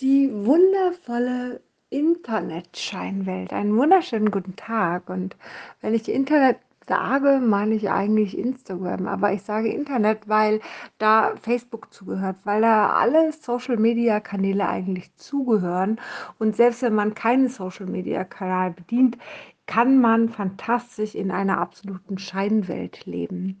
Die 0.00 0.28
wundervolle 0.32 1.60
Internetscheinwelt. 1.90 3.52
Einen 3.52 3.76
wunderschönen 3.76 4.32
guten 4.32 4.56
Tag. 4.56 5.08
Und 5.08 5.36
wenn 5.82 5.94
ich 5.94 6.08
Internet 6.08 6.56
sage, 6.88 7.40
meine 7.40 7.76
ich 7.76 7.88
eigentlich 7.90 8.36
Instagram. 8.36 9.06
Aber 9.06 9.32
ich 9.32 9.42
sage 9.42 9.72
Internet, 9.72 10.28
weil 10.28 10.60
da 10.98 11.34
Facebook 11.40 11.92
zugehört, 11.94 12.36
weil 12.42 12.62
da 12.62 12.90
alle 12.90 13.32
Social-Media-Kanäle 13.32 14.68
eigentlich 14.68 15.14
zugehören. 15.14 16.00
Und 16.40 16.56
selbst 16.56 16.82
wenn 16.82 16.96
man 16.96 17.14
keinen 17.14 17.48
Social-Media-Kanal 17.48 18.72
bedient, 18.72 19.16
kann 19.66 20.00
man 20.00 20.28
fantastisch 20.28 21.14
in 21.14 21.30
einer 21.30 21.58
absoluten 21.58 22.18
Scheinwelt 22.18 23.06
leben. 23.06 23.60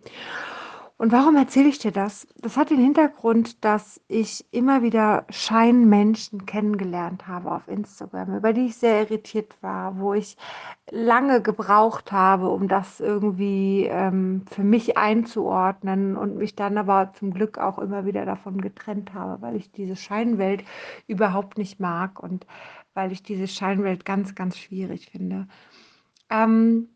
Und 0.96 1.10
warum 1.10 1.34
erzähle 1.34 1.68
ich 1.68 1.80
dir 1.80 1.90
das? 1.90 2.28
Das 2.36 2.56
hat 2.56 2.70
den 2.70 2.78
Hintergrund, 2.78 3.64
dass 3.64 4.00
ich 4.06 4.46
immer 4.52 4.82
wieder 4.82 5.26
Scheinmenschen 5.28 6.46
kennengelernt 6.46 7.26
habe 7.26 7.50
auf 7.50 7.66
Instagram, 7.66 8.36
über 8.36 8.52
die 8.52 8.66
ich 8.66 8.76
sehr 8.76 9.00
irritiert 9.00 9.60
war, 9.60 9.98
wo 9.98 10.14
ich 10.14 10.36
lange 10.92 11.42
gebraucht 11.42 12.12
habe, 12.12 12.48
um 12.48 12.68
das 12.68 13.00
irgendwie 13.00 13.86
ähm, 13.90 14.44
für 14.48 14.62
mich 14.62 14.96
einzuordnen 14.96 16.16
und 16.16 16.36
mich 16.36 16.54
dann 16.54 16.78
aber 16.78 17.12
zum 17.14 17.34
Glück 17.34 17.58
auch 17.58 17.80
immer 17.80 18.06
wieder 18.06 18.24
davon 18.24 18.60
getrennt 18.60 19.14
habe, 19.14 19.42
weil 19.42 19.56
ich 19.56 19.72
diese 19.72 19.96
Scheinwelt 19.96 20.62
überhaupt 21.08 21.58
nicht 21.58 21.80
mag 21.80 22.22
und 22.22 22.46
weil 22.94 23.10
ich 23.10 23.24
diese 23.24 23.48
Scheinwelt 23.48 24.04
ganz, 24.04 24.36
ganz 24.36 24.56
schwierig 24.56 25.10
finde. 25.10 25.48
Ähm, 26.30 26.93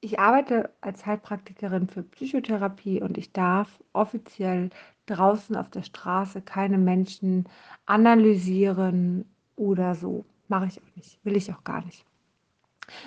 ich 0.00 0.18
arbeite 0.18 0.70
als 0.80 1.04
Heilpraktikerin 1.04 1.88
für 1.88 2.02
Psychotherapie 2.02 3.02
und 3.02 3.18
ich 3.18 3.32
darf 3.32 3.68
offiziell 3.92 4.70
draußen 5.06 5.56
auf 5.56 5.70
der 5.70 5.82
Straße 5.82 6.40
keine 6.40 6.78
Menschen 6.78 7.48
analysieren 7.86 9.24
oder 9.56 9.94
so. 9.94 10.24
Mache 10.48 10.66
ich 10.66 10.80
auch 10.80 10.96
nicht, 10.96 11.18
will 11.24 11.36
ich 11.36 11.52
auch 11.52 11.64
gar 11.64 11.84
nicht. 11.84 12.04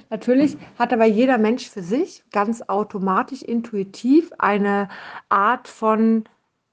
Natürlich 0.10 0.58
hat 0.78 0.94
aber 0.94 1.06
jeder 1.06 1.38
Mensch 1.38 1.70
für 1.70 1.84
sich 1.84 2.24
ganz 2.32 2.62
automatisch, 2.62 3.42
intuitiv 3.42 4.32
eine 4.38 4.88
Art 5.30 5.68
von 5.68 6.24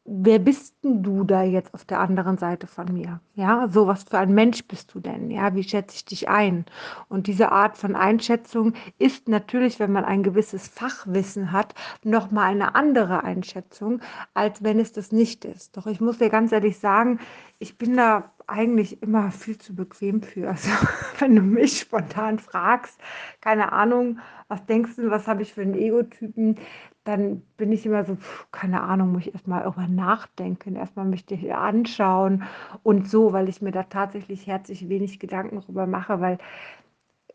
wer 0.04 0.38
bist 0.38 0.74
denn 0.82 1.02
du 1.02 1.24
da 1.24 1.42
jetzt 1.42 1.74
auf 1.74 1.84
der 1.84 2.00
anderen 2.00 2.38
Seite 2.38 2.66
von 2.66 2.92
mir? 2.92 3.20
Ja, 3.34 3.68
so 3.70 3.86
was 3.86 4.04
für 4.04 4.18
ein 4.18 4.34
Mensch 4.34 4.64
bist 4.66 4.94
du 4.94 5.00
denn? 5.00 5.30
Ja, 5.30 5.54
wie 5.54 5.62
schätze 5.62 5.96
ich 5.96 6.04
dich 6.04 6.28
ein? 6.28 6.64
Und 7.08 7.26
diese 7.26 7.52
Art 7.52 7.76
von 7.76 7.94
Einschätzung 7.94 8.74
ist 8.98 9.28
natürlich, 9.28 9.78
wenn 9.78 9.92
man 9.92 10.04
ein 10.04 10.22
gewisses 10.22 10.68
Fachwissen 10.68 11.52
hat, 11.52 11.74
nochmal 12.02 12.50
eine 12.50 12.74
andere 12.74 13.24
Einschätzung, 13.24 14.00
als 14.34 14.62
wenn 14.62 14.80
es 14.80 14.92
das 14.92 15.12
nicht 15.12 15.44
ist. 15.44 15.76
Doch 15.76 15.86
ich 15.86 16.00
muss 16.00 16.18
dir 16.18 16.30
ganz 16.30 16.52
ehrlich 16.52 16.78
sagen, 16.78 17.20
ich 17.58 17.76
bin 17.78 17.96
da 17.96 18.32
eigentlich 18.46 19.02
immer 19.02 19.30
viel 19.30 19.58
zu 19.58 19.74
bequem 19.74 20.22
für. 20.22 20.48
Also, 20.48 20.70
wenn 21.18 21.36
du 21.36 21.42
mich 21.42 21.78
spontan 21.80 22.38
fragst, 22.38 22.98
keine 23.40 23.72
Ahnung, 23.72 24.18
was 24.48 24.64
denkst 24.66 24.96
du, 24.96 25.10
was 25.10 25.28
habe 25.28 25.42
ich 25.42 25.54
für 25.54 25.62
einen 25.62 25.74
Ego-Typen, 25.74 26.56
dann 27.04 27.42
bin 27.56 27.72
ich 27.72 27.86
immer 27.86 28.04
so, 28.04 28.18
keine 28.52 28.82
Ahnung, 28.82 29.12
muss 29.12 29.26
ich 29.26 29.34
erstmal 29.34 29.62
darüber 29.62 29.88
nachdenken, 29.88 30.76
erstmal 30.76 31.06
möchte 31.06 31.34
ich 31.34 31.52
anschauen 31.52 32.44
und 32.82 33.08
so, 33.08 33.32
weil 33.32 33.48
ich 33.48 33.62
mir 33.62 33.72
da 33.72 33.84
tatsächlich 33.84 34.46
herzlich 34.46 34.88
wenig 34.88 35.18
Gedanken 35.18 35.60
darüber 35.60 35.86
mache, 35.86 36.20
weil 36.20 36.38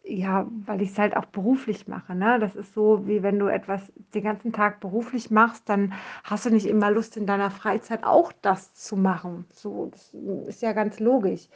ja, 0.07 0.47
weil 0.66 0.81
ich 0.81 0.91
es 0.91 0.99
halt 0.99 1.17
auch 1.17 1.25
beruflich 1.25 1.88
mache. 1.88 2.13
Ne? 2.16 2.38
Das 2.39 2.55
ist 2.55 2.73
so, 2.73 3.07
wie 3.07 3.23
wenn 3.23 3.39
du 3.39 3.47
etwas 3.47 3.91
den 4.13 4.23
ganzen 4.23 4.53
Tag 4.53 4.80
beruflich 4.80 5.31
machst, 5.31 5.67
dann 5.67 5.94
hast 6.23 6.45
du 6.45 6.52
nicht 6.52 6.67
immer 6.67 6.91
Lust 6.91 7.17
in 7.17 7.25
deiner 7.25 7.50
Freizeit 7.50 8.03
auch 8.03 8.31
das 8.41 8.73
zu 8.75 8.97
machen. 8.97 9.45
So, 9.52 9.89
das 9.91 10.13
ist 10.47 10.61
ja 10.61 10.73
ganz 10.73 11.00
logisch. 11.00 11.47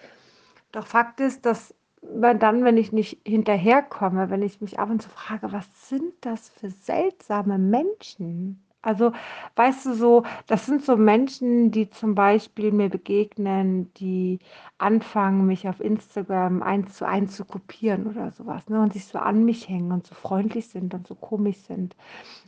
Doch 0.71 0.88
Fakt 0.88 1.19
ist, 1.19 1.45
dass 1.45 1.75
dann, 2.02 2.64
wenn 2.64 2.78
ich 2.78 2.92
nicht 2.92 3.19
hinterherkomme, 3.25 4.30
wenn 4.30 4.42
ich 4.42 4.61
mich 4.61 4.80
ab 4.80 4.89
und 4.89 5.02
zu 5.02 5.09
frage, 5.09 5.52
was 5.52 5.89
sind 5.89 6.14
das 6.22 6.50
für 6.50 6.69
seltsame 6.69 7.57
Menschen? 7.57 8.63
Also, 8.81 9.12
weißt 9.57 9.88
du, 9.88 9.94
so, 9.94 10.23
das 10.47 10.66
sind 10.66 10.85
so 10.85 10.96
Menschen, 10.96 11.69
die 11.72 11.90
zum 11.90 12.16
Beispiel 12.16 12.72
mir 12.72 12.90
begegnen, 12.90 13.94
die 13.96 14.40
anfangen, 14.78 15.46
mich 15.46 15.68
auf 15.68 15.81
Instagram 15.81 16.63
eins 16.63 16.94
zu 16.96 17.06
eins 17.06 17.35
zu 17.35 17.44
kopieren 17.44 18.07
oder 18.07 18.31
sowas, 18.31 18.69
ne? 18.69 18.81
Und 18.81 18.94
sich 18.94 19.06
so 19.06 19.19
an 19.19 19.44
mich 19.44 19.68
hängen 19.68 19.91
und 19.91 20.07
so 20.07 20.16
freundlich 20.16 20.69
sind 20.69 20.94
und 20.94 21.07
so 21.07 21.16
komisch 21.16 21.57
sind. 21.57 21.96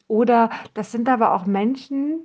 Oder 0.07 0.49
das 0.73 0.91
sind 0.93 1.09
aber 1.09 1.33
auch 1.33 1.45
Menschen, 1.45 2.23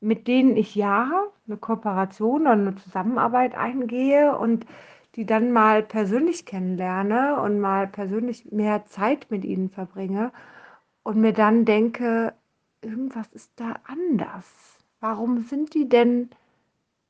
mit 0.00 0.28
denen 0.28 0.56
ich 0.56 0.74
ja 0.74 1.10
eine 1.46 1.56
Kooperation 1.56 2.42
oder 2.42 2.52
eine 2.52 2.74
Zusammenarbeit 2.76 3.54
eingehe 3.56 4.36
und 4.36 4.66
die 5.16 5.24
dann 5.26 5.50
mal 5.50 5.82
persönlich 5.82 6.44
kennenlerne 6.44 7.40
und 7.40 7.58
mal 7.58 7.88
persönlich 7.88 8.52
mehr 8.52 8.84
Zeit 8.86 9.26
mit 9.30 9.44
ihnen 9.44 9.70
verbringe 9.70 10.30
und 11.02 11.16
mir 11.16 11.32
dann 11.32 11.64
denke, 11.64 12.34
irgendwas 12.82 13.32
ist 13.32 13.50
da 13.56 13.76
anders. 13.84 14.46
Warum 15.00 15.42
sind 15.42 15.74
die 15.74 15.88
denn 15.88 16.30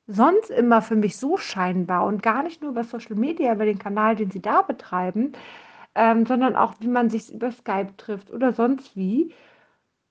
sonst 0.06 0.50
immer 0.50 0.82
für 0.82 0.94
mich 0.94 1.16
so 1.16 1.36
scheinbar 1.36 2.06
und 2.06 2.22
gar 2.22 2.44
nicht 2.44 2.62
nur 2.62 2.70
über 2.70 2.84
Social 2.84 3.16
Media, 3.16 3.52
über 3.52 3.64
den 3.64 3.78
Kanal, 3.78 4.14
den 4.14 4.30
sie 4.30 4.40
da 4.40 4.62
betreiben, 4.62 5.32
ähm, 5.96 6.26
sondern 6.26 6.54
auch, 6.54 6.74
wie 6.78 6.88
man 6.88 7.10
sich 7.10 7.32
über 7.32 7.50
Skype 7.50 7.96
trifft 7.96 8.30
oder 8.30 8.52
sonst 8.52 8.96
wie. 8.96 9.34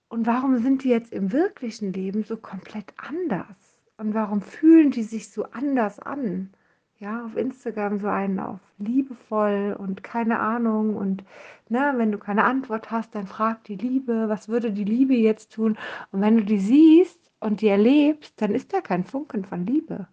Und 0.09 0.27
warum 0.27 0.57
sind 0.57 0.83
die 0.83 0.89
jetzt 0.89 1.13
im 1.13 1.31
wirklichen 1.31 1.93
Leben 1.93 2.23
so 2.23 2.37
komplett 2.37 2.93
anders? 2.97 3.55
Und 3.97 4.13
warum 4.13 4.41
fühlen 4.41 4.91
die 4.91 5.03
sich 5.03 5.31
so 5.31 5.45
anders 5.45 5.99
an? 5.99 6.51
Ja, 6.99 7.25
auf 7.25 7.35
Instagram 7.35 7.99
so 7.99 8.07
einen 8.07 8.39
auf 8.39 8.59
liebevoll 8.77 9.75
und 9.77 10.03
keine 10.03 10.39
Ahnung 10.39 10.95
und 10.95 11.23
ne, 11.69 11.93
wenn 11.97 12.11
du 12.11 12.17
keine 12.17 12.43
Antwort 12.45 12.91
hast, 12.91 13.15
dann 13.15 13.27
frag 13.27 13.63
die 13.65 13.75
Liebe, 13.75 14.29
was 14.29 14.49
würde 14.49 14.71
die 14.71 14.83
Liebe 14.83 15.15
jetzt 15.15 15.53
tun? 15.53 15.77
Und 16.11 16.21
wenn 16.21 16.37
du 16.37 16.43
die 16.45 16.59
siehst 16.59 17.31
und 17.39 17.61
die 17.61 17.67
erlebst, 17.67 18.41
dann 18.41 18.53
ist 18.55 18.73
da 18.73 18.81
kein 18.81 19.03
Funken 19.03 19.45
von 19.45 19.65
Liebe. 19.65 20.07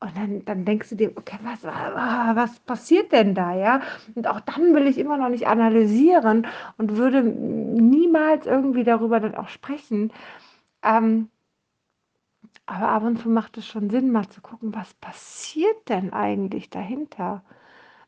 Und 0.00 0.16
dann, 0.16 0.44
dann 0.44 0.64
denkst 0.64 0.90
du 0.90 0.94
dir, 0.96 1.12
okay, 1.16 1.38
was, 1.42 1.64
was 1.64 2.60
passiert 2.60 3.10
denn 3.10 3.34
da, 3.34 3.56
ja? 3.56 3.80
Und 4.14 4.28
auch 4.28 4.40
dann 4.40 4.72
will 4.74 4.86
ich 4.86 4.96
immer 4.98 5.16
noch 5.16 5.28
nicht 5.28 5.48
analysieren 5.48 6.46
und 6.76 6.96
würde 6.96 7.22
niemals 7.24 8.46
irgendwie 8.46 8.84
darüber 8.84 9.18
dann 9.18 9.34
auch 9.34 9.48
sprechen. 9.48 10.12
Ähm, 10.84 11.30
aber 12.68 12.90
ab 12.90 13.02
und 13.02 13.18
zu 13.18 13.30
macht 13.30 13.56
es 13.56 13.66
schon 13.66 13.88
Sinn, 13.88 14.12
mal 14.12 14.28
zu 14.28 14.42
gucken, 14.42 14.74
was 14.74 14.92
passiert 14.94 15.88
denn 15.88 16.12
eigentlich 16.12 16.68
dahinter? 16.68 17.42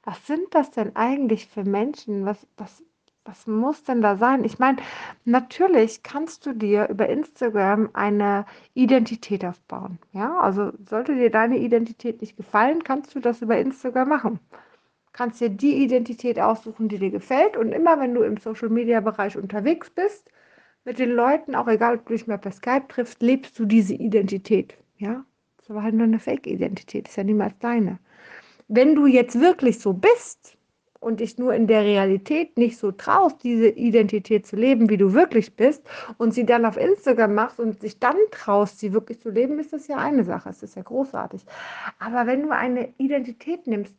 Was 0.05 0.27
sind 0.27 0.55
das 0.55 0.71
denn 0.71 0.95
eigentlich 0.97 1.47
für 1.47 1.65
Menschen? 1.65 2.27
Was, 2.27 2.47
was, 2.59 2.85
was 3.25 3.47
muss 3.47 3.85
denn 3.85 4.03
da 4.03 4.17
sein? 4.17 4.45
Ich 4.45 4.59
meine, 4.59 4.77
natürlich 5.25 6.03
kannst 6.03 6.45
du 6.45 6.53
dir 6.53 6.89
über 6.91 7.09
Instagram 7.09 7.89
eine 7.95 8.45
Identität 8.75 9.47
aufbauen. 9.47 9.99
Ja, 10.13 10.39
also 10.39 10.73
sollte 10.87 11.15
dir 11.15 11.31
deine 11.31 11.57
Identität 11.57 12.21
nicht 12.21 12.37
gefallen, 12.37 12.85
kannst 12.85 13.15
du 13.15 13.21
das 13.21 13.41
über 13.41 13.57
Instagram 13.57 14.11
machen. 14.11 14.41
Kannst 15.15 15.41
dir 15.41 15.49
die 15.49 15.83
Identität 15.83 16.39
aussuchen, 16.39 16.89
die 16.89 16.99
dir 16.99 17.11
gefällt. 17.11 17.57
Und 17.57 17.73
immer 17.73 17.99
wenn 17.99 18.15
du 18.15 18.23
im 18.23 18.37
Social 18.37 18.69
Media 18.69 19.01
Bereich 19.01 19.39
unterwegs 19.39 19.89
bist, 19.89 20.31
mit 20.91 20.99
den 20.99 21.13
Leuten, 21.13 21.55
auch 21.55 21.69
egal, 21.69 21.99
ob 21.99 22.07
du 22.07 22.15
dich 22.15 22.27
mal 22.27 22.37
per 22.37 22.51
Skype 22.51 22.89
triffst, 22.89 23.23
lebst 23.23 23.57
du 23.57 23.65
diese 23.65 23.95
Identität. 23.95 24.75
Ja, 24.99 25.25
das 25.57 25.67
ist 25.67 25.71
aber 25.71 25.85
halt 25.85 25.95
nur 25.95 26.03
eine 26.03 26.19
Fake-Identität, 26.19 27.07
ist 27.07 27.17
ja 27.17 27.23
niemals 27.23 27.57
deine. 27.61 28.01
Wenn 28.67 28.97
du 28.97 29.07
jetzt 29.07 29.39
wirklich 29.39 29.79
so 29.79 29.93
bist 29.93 30.59
und 30.99 31.21
dich 31.21 31.39
nur 31.39 31.55
in 31.55 31.69
der 31.69 31.85
Realität 31.85 32.59
nicht 32.59 32.77
so 32.77 32.91
traust, 32.91 33.45
diese 33.45 33.69
Identität 33.69 34.49
zu 34.49 34.57
leben, 34.57 34.91
wie 34.91 34.97
du 34.97 35.13
wirklich 35.13 35.55
bist, 35.55 35.85
und 36.19 36.35
sie 36.35 36.45
dann 36.45 36.65
auf 36.65 36.77
Instagram 36.77 37.37
machst 37.37 37.61
und 37.61 37.85
dich 37.85 38.01
dann 38.01 38.17
traust, 38.33 38.81
sie 38.81 38.93
wirklich 38.93 39.21
zu 39.21 39.31
leben, 39.31 39.61
ist 39.61 39.73
das 39.73 39.87
ja 39.87 39.99
eine 39.99 40.25
Sache, 40.25 40.49
es 40.49 40.61
ist 40.65 40.75
ja 40.75 40.83
großartig. 40.83 41.47
Aber 42.01 42.27
wenn 42.27 42.43
du 42.43 42.51
eine 42.51 42.93
Identität 42.99 43.69
nimmst, 43.69 43.95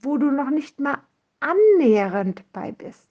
wo 0.00 0.16
du 0.16 0.30
noch 0.30 0.50
nicht 0.50 0.78
mal 0.78 0.98
annähernd 1.40 2.44
bei 2.52 2.70
bist, 2.70 3.10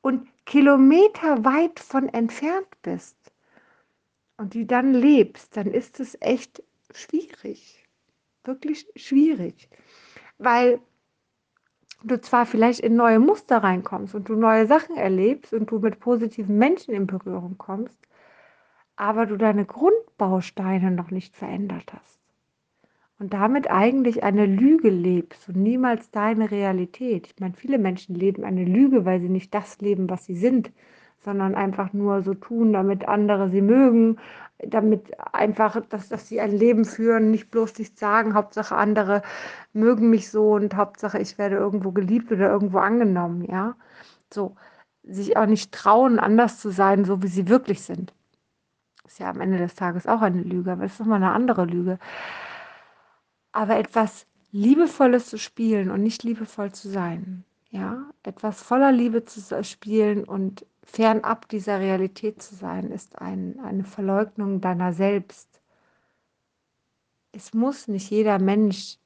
und 0.00 0.28
kilometerweit 0.48 1.78
von 1.78 2.08
entfernt 2.08 2.68
bist 2.80 3.18
und 4.38 4.54
die 4.54 4.66
dann 4.66 4.94
lebst, 4.94 5.54
dann 5.58 5.66
ist 5.66 6.00
es 6.00 6.16
echt 6.22 6.62
schwierig. 6.90 7.86
Wirklich 8.44 8.88
schwierig. 8.96 9.68
Weil 10.38 10.80
du 12.02 12.18
zwar 12.18 12.46
vielleicht 12.46 12.80
in 12.80 12.96
neue 12.96 13.18
Muster 13.18 13.58
reinkommst 13.58 14.14
und 14.14 14.30
du 14.30 14.36
neue 14.36 14.66
Sachen 14.66 14.96
erlebst 14.96 15.52
und 15.52 15.70
du 15.70 15.80
mit 15.80 16.00
positiven 16.00 16.56
Menschen 16.56 16.94
in 16.94 17.06
Berührung 17.06 17.58
kommst, 17.58 17.98
aber 18.96 19.26
du 19.26 19.36
deine 19.36 19.66
Grundbausteine 19.66 20.90
noch 20.90 21.10
nicht 21.10 21.36
verändert 21.36 21.92
hast 21.92 22.17
und 23.18 23.32
damit 23.32 23.70
eigentlich 23.70 24.22
eine 24.22 24.46
Lüge 24.46 24.90
lebst 24.90 25.48
und 25.48 25.56
niemals 25.56 26.10
deine 26.10 26.50
Realität. 26.50 27.26
Ich 27.26 27.40
meine, 27.40 27.54
viele 27.54 27.78
Menschen 27.78 28.14
leben 28.14 28.44
eine 28.44 28.64
Lüge, 28.64 29.04
weil 29.04 29.20
sie 29.20 29.28
nicht 29.28 29.54
das 29.54 29.80
leben, 29.80 30.08
was 30.08 30.24
sie 30.26 30.36
sind, 30.36 30.70
sondern 31.24 31.54
einfach 31.54 31.92
nur 31.92 32.22
so 32.22 32.34
tun, 32.34 32.72
damit 32.72 33.08
andere 33.08 33.50
sie 33.50 33.60
mögen, 33.62 34.18
damit 34.58 35.12
einfach, 35.34 35.80
dass, 35.88 36.08
dass 36.08 36.28
sie 36.28 36.40
ein 36.40 36.52
Leben 36.52 36.84
führen, 36.84 37.30
nicht 37.30 37.50
bloß 37.50 37.78
nichts 37.78 38.00
sagen, 38.00 38.34
Hauptsache 38.34 38.76
andere 38.76 39.22
mögen 39.72 40.10
mich 40.10 40.30
so 40.30 40.52
und 40.52 40.76
Hauptsache 40.76 41.18
ich 41.18 41.38
werde 41.38 41.56
irgendwo 41.56 41.92
geliebt 41.92 42.30
oder 42.32 42.48
irgendwo 42.50 42.78
angenommen, 42.78 43.44
ja. 43.44 43.76
So, 44.32 44.56
sich 45.02 45.36
auch 45.36 45.46
nicht 45.46 45.72
trauen, 45.72 46.18
anders 46.18 46.60
zu 46.60 46.70
sein, 46.70 47.04
so 47.04 47.22
wie 47.22 47.28
sie 47.28 47.48
wirklich 47.48 47.82
sind. 47.82 48.14
Ist 49.06 49.18
ja 49.20 49.30
am 49.30 49.40
Ende 49.40 49.58
des 49.58 49.74
Tages 49.74 50.06
auch 50.06 50.22
eine 50.22 50.42
Lüge, 50.42 50.72
aber 50.72 50.84
es 50.84 50.94
ist 50.94 51.00
nochmal 51.00 51.22
eine 51.22 51.32
andere 51.32 51.64
Lüge. 51.64 51.98
Aber 53.58 53.76
etwas 53.76 54.24
Liebevolles 54.52 55.26
zu 55.26 55.36
spielen 55.36 55.90
und 55.90 56.00
nicht 56.04 56.22
liebevoll 56.22 56.70
zu 56.70 56.88
sein, 56.88 57.44
ja, 57.70 58.08
etwas 58.22 58.62
voller 58.62 58.92
Liebe 58.92 59.24
zu 59.24 59.64
spielen 59.64 60.22
und 60.22 60.64
fernab 60.84 61.48
dieser 61.48 61.80
Realität 61.80 62.40
zu 62.40 62.54
sein, 62.54 62.92
ist 62.92 63.18
ein, 63.20 63.58
eine 63.58 63.82
Verleugnung 63.82 64.60
deiner 64.60 64.92
selbst. 64.92 65.60
Es 67.32 67.52
muss 67.52 67.88
nicht 67.88 68.08
jeder 68.10 68.38
Mensch 68.38 68.98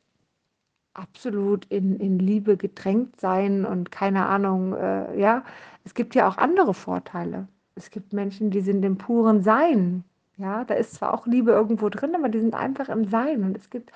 absolut 0.93 1.65
in, 1.71 1.99
in 1.99 2.19
Liebe 2.19 2.59
gedrängt 2.59 3.19
sein 3.19 3.65
und 3.65 3.91
keine 3.91 4.27
Ahnung, 4.27 4.75
äh, 4.75 5.19
ja, 5.19 5.45
es 5.85 5.95
gibt 5.95 6.15
ja 6.15 6.29
auch 6.29 6.37
andere 6.37 6.75
Vorteile. 6.75 7.49
Es 7.75 7.89
gibt 7.89 8.13
Menschen, 8.13 8.51
die 8.51 8.61
sind 8.61 8.85
im 8.85 8.99
puren 8.99 9.43
Sein. 9.43 10.05
Ja, 10.39 10.65
da 10.65 10.75
ist 10.75 10.95
zwar 10.95 11.15
auch 11.15 11.27
Liebe 11.27 11.53
irgendwo 11.53 11.89
drin, 11.89 12.15
aber 12.15 12.29
die 12.29 12.41
sind 12.41 12.55
einfach 12.55 12.89
im 12.89 13.09
Sein. 13.09 13.45
Und 13.45 13.57
es 13.57 13.69
gibt 13.71 13.93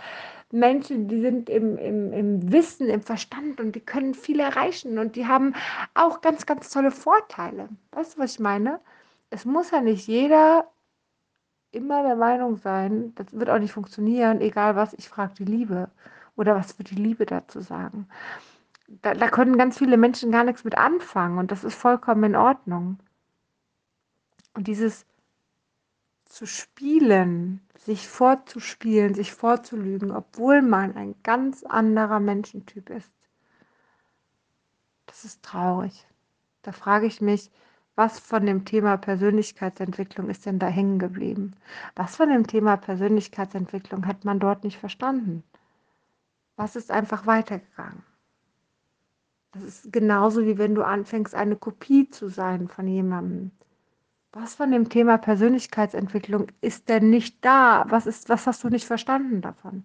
Menschen, 0.53 1.09
die 1.09 1.21
sind 1.21 1.49
im, 1.51 1.77
im, 1.79 2.13
im 2.13 2.53
Wissen, 2.53 2.89
im 2.89 3.03
Verstand 3.03 3.61
und 3.61 3.75
die 3.75 3.81
können 3.81 4.15
viel 4.15 4.41
erreichen 4.41 4.99
und 4.99 5.17
die 5.17 5.27
haben 5.27 5.55
auch 5.95 6.21
ganz, 6.21 6.47
ganz 6.47 6.71
tolle 6.71 6.91
Vorteile. 6.91 7.69
Weißt 7.93 8.17
du, 8.17 8.21
was 8.21 8.35
ich 8.35 8.41
meine? 8.41 8.81
Es 9.31 9.45
muss 9.45 9.71
ja 9.73 9.81
nicht 9.81 10.07
jeder 10.07 10.69
immer 11.73 12.03
der 12.03 12.17
Meinung 12.17 12.57
sein, 12.57 13.15
das 13.17 13.33
wird 13.33 13.51
auch 13.51 13.59
nicht 13.59 13.73
funktionieren, 13.73 14.41
egal 14.41 14.77
was, 14.77 14.95
ich 14.95 15.09
frage 15.09 15.35
die 15.39 15.45
Liebe. 15.45 15.91
Oder 16.37 16.55
was 16.55 16.79
wird 16.79 16.91
die 16.91 16.95
Liebe 16.97 17.27
dazu 17.27 17.61
sagen? 17.61 18.09
Da, 19.03 19.15
da 19.15 19.29
können 19.29 19.59
ganz 19.59 19.79
viele 19.79 19.97
Menschen 19.97 20.31
gar 20.31 20.45
nichts 20.45 20.65
mit 20.65 20.79
anfangen 20.79 21.39
und 21.39 21.51
das 21.51 21.65
ist 21.65 21.75
vollkommen 21.75 22.25
in 22.25 22.37
Ordnung. 22.37 22.99
Und 24.55 24.69
dieses 24.69 25.07
zu 26.27 26.47
spielen, 26.47 27.61
sich 27.77 28.09
vorzuspielen, 28.09 29.15
sich 29.15 29.33
vorzulügen, 29.33 30.11
obwohl 30.11 30.63
man 30.63 30.97
ein 30.97 31.15
ganz 31.23 31.63
anderer 31.65 32.21
Menschentyp 32.21 32.91
ist, 32.91 33.13
das 35.07 35.25
ist 35.25 35.43
traurig. 35.43 36.07
Da 36.63 36.73
frage 36.73 37.07
ich 37.07 37.21
mich, 37.21 37.51
was 37.95 38.19
von 38.19 38.45
dem 38.45 38.67
Thema 38.67 38.99
Persönlichkeitsentwicklung 38.99 40.29
ist 40.29 40.45
denn 40.45 40.59
da 40.59 40.67
hängen 40.67 40.99
geblieben? 40.99 41.55
Was 41.95 42.17
von 42.17 42.29
dem 42.29 42.47
Thema 42.47 42.77
Persönlichkeitsentwicklung 42.77 44.07
hat 44.07 44.25
man 44.25 44.39
dort 44.39 44.65
nicht 44.65 44.79
verstanden? 44.79 45.43
Was 46.57 46.77
ist 46.77 46.91
einfach 46.91 47.27
weitergegangen? 47.27 48.03
Das 49.53 49.63
ist 49.63 49.93
genauso 49.93 50.45
wie 50.45 50.59
wenn 50.59 50.75
du 50.75 50.83
anfängst, 50.83 51.35
eine 51.35 51.57
Kopie 51.57 52.11
zu 52.11 52.29
sein 52.29 52.69
von 52.69 52.87
jemandem. 52.87 53.53
Was 54.39 54.55
von 54.55 54.71
dem 54.71 54.91
Thema 54.91 55.17
Persönlichkeitsentwicklung 55.17 56.49
ist 56.61 56.91
denn 56.91 57.09
nicht 57.09 57.43
da? 57.43 57.87
Was, 57.89 58.05
ist, 58.05 58.29
was 58.29 58.47
hast 58.47 58.63
du 58.63 58.69
nicht 58.69 58.85
verstanden 58.85 59.41
davon? 59.41 59.85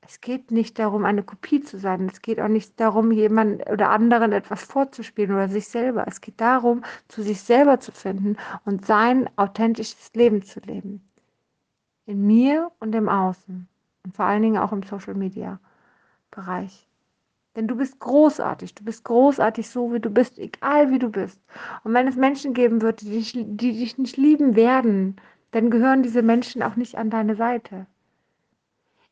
Es 0.00 0.20
geht 0.20 0.52
nicht 0.52 0.78
darum, 0.78 1.04
eine 1.04 1.24
Kopie 1.24 1.60
zu 1.60 1.76
sein. 1.76 2.08
Es 2.08 2.22
geht 2.22 2.38
auch 2.38 2.46
nicht 2.46 2.78
darum, 2.78 3.10
jemand 3.10 3.68
oder 3.68 3.90
anderen 3.90 4.30
etwas 4.30 4.62
vorzuspielen 4.62 5.32
oder 5.32 5.48
sich 5.48 5.66
selber. 5.66 6.06
Es 6.06 6.20
geht 6.20 6.40
darum, 6.40 6.84
zu 7.08 7.22
sich 7.24 7.40
selber 7.40 7.80
zu 7.80 7.90
finden 7.90 8.36
und 8.64 8.86
sein 8.86 9.28
authentisches 9.34 10.14
Leben 10.14 10.44
zu 10.44 10.60
leben. 10.60 11.02
In 12.06 12.24
mir 12.24 12.70
und 12.78 12.94
im 12.94 13.08
Außen. 13.08 13.66
Und 14.04 14.14
vor 14.14 14.26
allen 14.26 14.42
Dingen 14.42 14.58
auch 14.58 14.70
im 14.70 14.84
Social 14.84 15.14
Media 15.14 15.58
Bereich. 16.30 16.86
Denn 17.56 17.68
du 17.68 17.76
bist 17.76 18.00
großartig. 18.00 18.74
Du 18.74 18.84
bist 18.84 19.04
großartig 19.04 19.68
so, 19.68 19.92
wie 19.92 20.00
du 20.00 20.10
bist, 20.10 20.38
egal 20.38 20.90
wie 20.90 20.98
du 20.98 21.08
bist. 21.08 21.40
Und 21.84 21.94
wenn 21.94 22.08
es 22.08 22.16
Menschen 22.16 22.52
geben 22.52 22.82
wird, 22.82 23.00
die 23.02 23.10
dich, 23.10 23.32
die 23.32 23.72
dich 23.72 23.96
nicht 23.96 24.16
lieben 24.16 24.56
werden, 24.56 25.16
dann 25.52 25.70
gehören 25.70 26.02
diese 26.02 26.22
Menschen 26.22 26.62
auch 26.62 26.74
nicht 26.74 26.96
an 26.96 27.10
deine 27.10 27.36
Seite. 27.36 27.86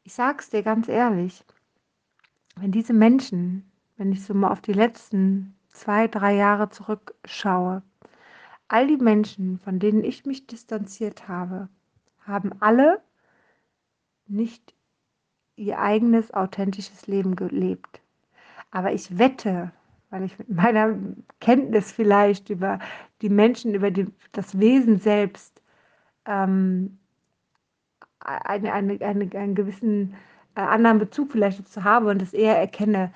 Ich 0.03 0.15
sag's 0.15 0.50
dir 0.50 0.65
ganz 0.65 0.89
ehrlich, 0.89 1.44
wenn 2.56 2.73
diese 2.73 2.93
Menschen, 2.93 3.71
wenn 3.97 4.11
ich 4.11 4.25
so 4.25 4.35
mal 4.35 4.50
auf 4.50 4.61
die 4.61 4.73
letzten 4.73 5.55
zwei, 5.69 6.09
drei 6.09 6.35
Jahre 6.35 6.69
zurückschaue, 6.69 7.83
all 8.67 8.87
die 8.89 8.97
Menschen, 8.97 9.59
von 9.59 9.79
denen 9.79 10.03
ich 10.03 10.27
mich 10.27 10.47
distanziert 10.47 11.29
habe, 11.29 11.69
haben 12.27 12.53
alle 12.61 13.00
nicht 14.27 14.75
ihr 15.56 15.79
eigenes 15.79 16.33
authentisches 16.35 17.06
Leben 17.06 17.37
gelebt. 17.37 18.02
Aber 18.73 18.93
ich 18.93 19.17
wette, 19.19 19.71
weil 20.11 20.25
ich 20.25 20.37
mit 20.39 20.49
meiner 20.51 20.99
Kenntnis 21.41 21.93
vielleicht 21.93 22.51
über 22.51 22.81
die 23.21 23.29
Menschen, 23.29 23.75
über 23.75 23.91
die, 23.91 24.07
das 24.33 24.59
Wesen 24.59 24.99
selbst 24.99 25.63
ähm, 26.27 26.99
eine, 28.21 28.73
eine, 28.73 29.01
eine, 29.01 29.31
einen 29.35 29.55
gewissen 29.55 30.15
äh, 30.57 30.61
anderen 30.61 30.99
Bezug 30.99 31.33
vielleicht 31.33 31.61
dazu 31.61 31.85
habe 31.85 32.09
und 32.11 32.23
es 32.23 32.33
eher 32.33 32.59
erkenne. 32.59 33.13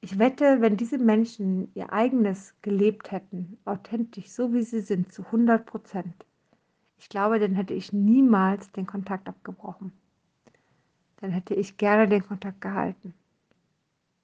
Ich 0.00 0.18
wette, 0.18 0.60
wenn 0.60 0.76
diese 0.76 0.98
Menschen 0.98 1.70
ihr 1.74 1.92
eigenes 1.92 2.54
gelebt 2.62 3.10
hätten, 3.10 3.58
authentisch, 3.64 4.30
so 4.30 4.52
wie 4.52 4.62
sie 4.62 4.80
sind, 4.80 5.12
zu 5.12 5.24
100 5.26 5.66
Prozent, 5.66 6.14
ich 6.98 7.08
glaube, 7.08 7.38
dann 7.38 7.54
hätte 7.54 7.74
ich 7.74 7.92
niemals 7.92 8.72
den 8.72 8.86
Kontakt 8.86 9.28
abgebrochen. 9.28 9.92
Dann 11.20 11.30
hätte 11.30 11.54
ich 11.54 11.78
gerne 11.78 12.08
den 12.08 12.26
Kontakt 12.26 12.60
gehalten. 12.60 13.14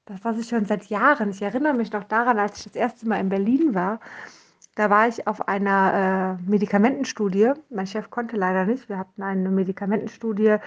Das 0.07 0.25
war 0.25 0.39
ich 0.39 0.49
schon 0.49 0.65
seit 0.67 0.87
Jahren. 0.87 1.31
Ich 1.31 1.43
erinnere 1.43 1.75
mich 1.75 1.93
noch 1.93 2.05
daran, 2.05 2.39
als 2.39 2.59
ich 2.59 2.65
das 2.65 2.77
erste 2.77 3.09
Mal 3.09 3.21
in 3.21 3.29
Berlin 3.29 3.75
war. 3.75 3.99
Da 4.77 4.89
war 4.89 5.09
ich 5.09 5.27
auf 5.27 5.49
einer 5.49 6.39
äh, 6.45 6.49
Medikamentenstudie. 6.49 7.53
Mein 7.71 7.89
Chef 7.89 8.09
konnte 8.11 8.37
leider 8.37 8.67
nicht. 8.67 8.89
Wir 8.89 8.99
hatten 8.99 9.23
eine 9.23 9.51
Medikamentenstudie 9.51 10.59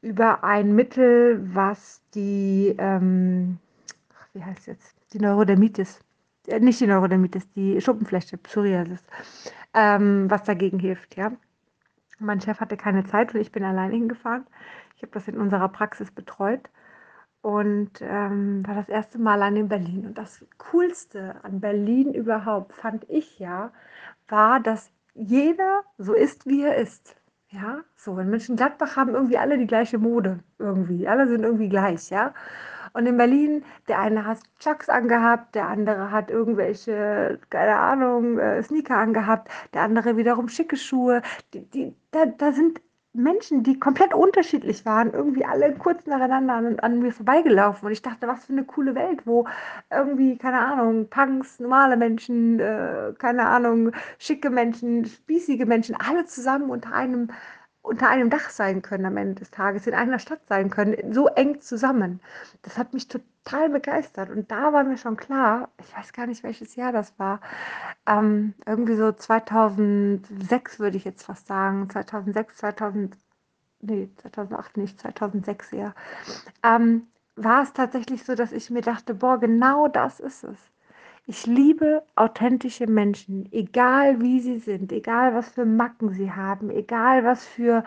über 0.00 0.44
ein 0.44 0.74
Mittel, 0.74 1.40
was 1.54 2.00
die, 2.14 2.74
ähm, 2.78 3.58
wie 4.32 4.42
heißt 4.42 4.66
jetzt, 4.66 4.96
die 5.12 5.18
Neurodermitis, 5.18 6.00
äh, 6.46 6.58
nicht 6.58 6.80
die 6.80 6.86
Neurodermitis, 6.86 7.46
die 7.52 7.80
Schuppenflechte, 7.80 8.38
Psoriasis, 8.38 9.02
ähm, 9.74 10.30
was 10.30 10.44
dagegen 10.44 10.78
hilft, 10.78 11.16
ja. 11.16 11.32
Mein 12.18 12.40
Chef 12.40 12.60
hatte 12.60 12.76
keine 12.76 13.04
Zeit 13.04 13.34
und 13.34 13.40
ich 13.40 13.52
bin 13.52 13.64
allein 13.64 13.90
hingefahren. 13.90 14.46
Ich 14.96 15.02
habe 15.02 15.12
das 15.12 15.28
in 15.28 15.36
unserer 15.36 15.68
Praxis 15.68 16.10
betreut 16.10 16.70
und 17.44 18.00
ähm, 18.00 18.66
war 18.66 18.74
das 18.74 18.88
erste 18.88 19.18
Mal 19.18 19.42
an 19.42 19.54
in 19.54 19.68
Berlin. 19.68 20.06
Und 20.06 20.16
das 20.16 20.42
Coolste 20.56 21.34
an 21.42 21.60
Berlin 21.60 22.14
überhaupt, 22.14 22.72
fand 22.72 23.04
ich 23.10 23.38
ja, 23.38 23.70
war, 24.28 24.60
dass 24.60 24.90
jeder 25.12 25.82
so 25.98 26.14
ist, 26.14 26.46
wie 26.46 26.62
er 26.62 26.76
ist. 26.76 27.16
Ja, 27.50 27.82
so 27.96 28.18
in 28.18 28.30
Mönchengladbach 28.30 28.96
haben 28.96 29.14
irgendwie 29.14 29.36
alle 29.36 29.58
die 29.58 29.66
gleiche 29.66 29.98
Mode 29.98 30.38
irgendwie. 30.58 31.06
Alle 31.06 31.28
sind 31.28 31.44
irgendwie 31.44 31.68
gleich, 31.68 32.08
ja. 32.08 32.32
Und 32.94 33.04
in 33.04 33.18
Berlin, 33.18 33.62
der 33.88 34.00
eine 34.00 34.24
hat 34.24 34.38
Chucks 34.58 34.88
angehabt, 34.88 35.54
der 35.54 35.68
andere 35.68 36.10
hat 36.10 36.30
irgendwelche, 36.30 37.38
keine 37.50 37.76
Ahnung, 37.76 38.38
äh, 38.38 38.62
Sneaker 38.62 38.96
angehabt, 38.96 39.50
der 39.74 39.82
andere 39.82 40.16
wiederum 40.16 40.48
schicke 40.48 40.78
Schuhe. 40.78 41.20
Die, 41.52 41.60
die, 41.70 41.94
da, 42.10 42.24
da 42.24 42.52
sind 42.52 42.80
Menschen, 43.14 43.62
die 43.62 43.78
komplett 43.78 44.12
unterschiedlich 44.12 44.84
waren, 44.84 45.12
irgendwie 45.12 45.44
alle 45.44 45.72
kurz 45.74 46.04
nacheinander 46.06 46.54
an, 46.54 46.78
an, 46.80 46.98
mir 46.98 47.12
vorbeigelaufen. 47.12 47.86
Und 47.86 47.92
ich 47.92 48.02
dachte, 48.02 48.26
was 48.26 48.44
für 48.44 48.52
eine 48.52 48.64
coole 48.64 48.94
Welt, 48.96 49.26
wo 49.26 49.46
irgendwie, 49.90 50.36
keine 50.36 50.58
Ahnung, 50.58 51.08
Punks, 51.08 51.60
normale 51.60 51.96
Menschen, 51.96 52.58
äh, 52.58 53.12
keine 53.18 53.46
Ahnung, 53.46 53.92
schicke 54.18 54.50
Menschen, 54.50 55.04
spießige 55.04 55.64
Menschen, 55.64 55.96
alle 55.96 56.24
zusammen 56.26 56.70
unter 56.70 56.92
einem, 56.92 57.28
unter 57.82 58.08
einem 58.08 58.30
Dach 58.30 58.50
sein 58.50 58.82
können 58.82 59.06
am 59.06 59.16
Ende 59.16 59.36
des 59.36 59.50
Tages, 59.52 59.86
in 59.86 59.94
einer 59.94 60.18
Stadt 60.18 60.40
sein 60.48 60.70
können, 60.70 61.12
so 61.12 61.28
eng 61.28 61.60
zusammen. 61.60 62.20
Das 62.62 62.78
hat 62.78 62.94
mich 62.94 63.06
total 63.08 63.33
begeistert. 63.44 64.30
Und 64.30 64.50
da 64.50 64.72
war 64.72 64.84
mir 64.84 64.96
schon 64.98 65.16
klar, 65.16 65.68
ich 65.78 65.96
weiß 65.96 66.12
gar 66.12 66.26
nicht, 66.26 66.42
welches 66.42 66.76
Jahr 66.76 66.92
das 66.92 67.18
war, 67.18 67.40
ähm, 68.06 68.54
irgendwie 68.66 68.96
so 68.96 69.12
2006 69.12 70.78
würde 70.80 70.96
ich 70.96 71.04
jetzt 71.04 71.24
fast 71.24 71.46
sagen, 71.46 71.88
2006, 71.90 72.56
2000, 72.58 73.16
nee, 73.80 74.10
2008 74.16 74.76
nicht, 74.76 75.00
2006 75.00 75.72
eher, 75.72 75.94
ähm, 76.62 77.08
war 77.36 77.62
es 77.62 77.72
tatsächlich 77.72 78.24
so, 78.24 78.34
dass 78.34 78.52
ich 78.52 78.70
mir 78.70 78.82
dachte, 78.82 79.14
boah, 79.14 79.38
genau 79.38 79.88
das 79.88 80.20
ist 80.20 80.44
es. 80.44 80.58
Ich 81.26 81.46
liebe 81.46 82.02
authentische 82.16 82.86
Menschen, 82.86 83.48
egal 83.50 84.20
wie 84.20 84.40
sie 84.40 84.58
sind, 84.58 84.92
egal 84.92 85.34
was 85.34 85.48
für 85.48 85.64
Macken 85.64 86.10
sie 86.12 86.30
haben, 86.30 86.68
egal 86.68 87.24
was 87.24 87.46
für, 87.46 87.82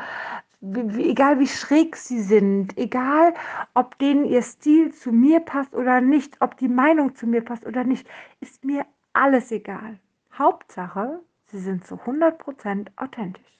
wie, 0.59 1.11
egal 1.11 1.39
wie 1.39 1.47
schräg 1.47 1.95
sie 1.97 2.21
sind, 2.23 2.75
egal 2.79 3.35
ob 3.75 3.95
denen 3.99 4.25
ihr 4.25 4.41
Stil 4.41 4.91
zu 4.91 5.11
mir 5.11 5.39
passt 5.39 5.75
oder 5.75 6.01
nicht, 6.01 6.41
ob 6.41 6.57
die 6.57 6.67
Meinung 6.67 7.15
zu 7.15 7.27
mir 7.27 7.41
passt 7.45 7.67
oder 7.67 7.83
nicht, 7.83 8.07
ist 8.39 8.65
mir 8.65 8.87
alles 9.13 9.51
egal. 9.51 9.99
Hauptsache, 10.35 11.19
sie 11.45 11.59
sind 11.59 11.85
zu 11.85 11.95
100% 11.95 12.87
authentisch. 12.95 13.56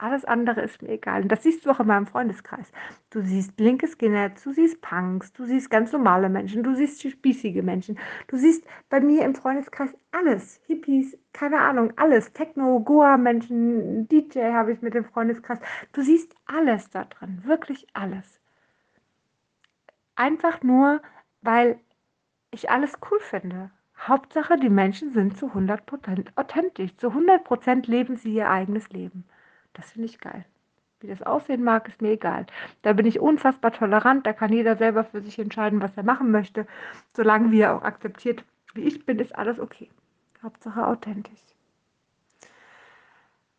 Alles 0.00 0.24
andere 0.24 0.60
ist 0.60 0.80
mir 0.80 0.90
egal. 0.90 1.22
Und 1.22 1.32
das 1.32 1.42
siehst 1.42 1.66
du 1.66 1.70
auch 1.70 1.80
in 1.80 1.88
meinem 1.88 2.06
Freundeskreis. 2.06 2.70
Du 3.10 3.20
siehst 3.20 3.58
linke 3.58 3.88
Skinheads, 3.88 4.44
du 4.44 4.52
siehst 4.52 4.80
Punks, 4.80 5.32
du 5.32 5.44
siehst 5.44 5.70
ganz 5.70 5.90
normale 5.90 6.28
Menschen, 6.28 6.62
du 6.62 6.72
siehst 6.76 7.02
spießige 7.02 7.64
Menschen. 7.64 7.98
Du 8.28 8.36
siehst 8.36 8.64
bei 8.90 9.00
mir 9.00 9.24
im 9.24 9.34
Freundeskreis 9.34 9.92
alles. 10.12 10.60
Hippies, 10.66 11.18
keine 11.32 11.58
Ahnung, 11.58 11.92
alles. 11.96 12.32
Techno, 12.32 12.78
Goa-Menschen, 12.78 14.06
DJ 14.06 14.52
habe 14.52 14.72
ich 14.72 14.82
mit 14.82 14.94
dem 14.94 15.04
Freundeskreis. 15.04 15.58
Du 15.92 16.02
siehst 16.02 16.32
alles 16.46 16.88
da 16.90 17.04
drin, 17.04 17.42
wirklich 17.44 17.88
alles. 17.92 18.40
Einfach 20.14 20.62
nur, 20.62 21.02
weil 21.42 21.80
ich 22.52 22.70
alles 22.70 22.92
cool 23.10 23.18
finde. 23.18 23.72
Hauptsache, 23.98 24.56
die 24.58 24.70
Menschen 24.70 25.12
sind 25.12 25.36
zu 25.36 25.46
100% 25.46 26.28
authentisch. 26.36 26.96
Zu 26.98 27.08
100% 27.08 27.90
leben 27.90 28.16
sie 28.16 28.34
ihr 28.34 28.48
eigenes 28.48 28.90
Leben. 28.90 29.24
Das 29.78 29.92
finde 29.92 30.06
ich 30.06 30.20
geil. 30.20 30.44
Wie 31.00 31.06
das 31.06 31.22
aussehen 31.22 31.62
mag, 31.62 31.88
ist 31.88 32.02
mir 32.02 32.10
egal. 32.10 32.46
Da 32.82 32.92
bin 32.92 33.06
ich 33.06 33.20
unfassbar 33.20 33.72
tolerant. 33.72 34.26
Da 34.26 34.32
kann 34.32 34.52
jeder 34.52 34.76
selber 34.76 35.04
für 35.04 35.22
sich 35.22 35.38
entscheiden, 35.38 35.80
was 35.80 35.96
er 35.96 36.02
machen 36.02 36.32
möchte. 36.32 36.66
Solange 37.14 37.52
wir 37.52 37.72
auch 37.72 37.82
akzeptiert, 37.82 38.44
wie 38.74 38.82
ich 38.82 39.06
bin, 39.06 39.20
ist 39.20 39.34
alles 39.36 39.60
okay. 39.60 39.88
Hauptsache 40.42 40.84
authentisch. 40.84 41.40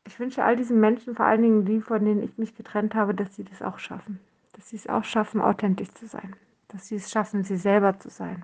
Ich 0.05 0.19
wünsche 0.19 0.43
all 0.43 0.57
diesen 0.57 0.81
Menschen, 0.81 1.15
vor 1.15 1.25
allen 1.25 1.41
Dingen 1.41 1.65
die, 1.65 1.79
von 1.79 2.03
denen 2.03 2.23
ich 2.23 2.37
mich 2.37 2.55
getrennt 2.55 2.95
habe, 2.95 3.15
dass 3.15 3.35
sie 3.35 3.45
das 3.45 3.61
auch 3.61 3.79
schaffen. 3.79 4.19
Dass 4.53 4.69
sie 4.69 4.75
es 4.75 4.87
auch 4.87 5.05
schaffen, 5.05 5.39
authentisch 5.39 5.93
zu 5.93 6.07
sein. 6.07 6.35
Dass 6.67 6.87
sie 6.87 6.95
es 6.95 7.09
schaffen, 7.09 7.45
sie 7.45 7.57
selber 7.57 7.97
zu 7.97 8.09
sein. 8.09 8.43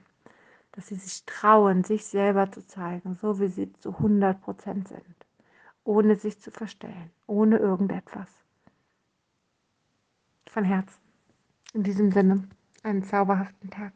Dass 0.71 0.87
sie 0.87 0.95
sich 0.95 1.25
trauen, 1.25 1.83
sich 1.83 2.05
selber 2.05 2.49
zu 2.49 2.65
zeigen, 2.65 3.15
so 3.21 3.41
wie 3.41 3.49
sie 3.49 3.73
zu 3.73 3.89
100 3.89 4.39
Prozent 4.41 4.87
sind 4.87 5.24
ohne 5.85 6.17
sich 6.17 6.41
zu 6.41 6.51
verstellen, 6.51 7.11
ohne 7.27 7.57
irgendetwas. 7.57 8.27
Von 10.49 10.65
Herzen. 10.65 11.01
In 11.73 11.83
diesem 11.83 12.11
Sinne, 12.11 12.47
einen 12.83 13.03
zauberhaften 13.03 13.69
Tag. 13.69 13.93